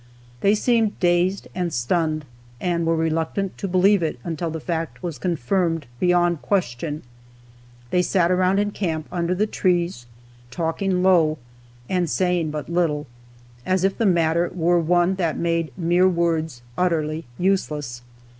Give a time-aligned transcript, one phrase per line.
[0.39, 2.25] They seemed dazed and stunned,
[2.59, 7.03] and were reluctant to believe it, until the fact was confirmed beyond question.
[7.91, 10.07] They sat around in camp under the trees,
[10.49, 11.37] talking low,
[11.87, 13.05] and saying but little,
[13.63, 18.01] as if the matter were one that made mere words utterly useless.